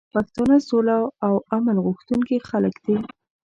پښتانه 0.13 0.57
سوله 0.69 0.97
او 1.27 1.35
امن 1.57 1.77
غوښتونکي 1.85 2.37
خلک 2.49 2.75
دي. 2.85 2.97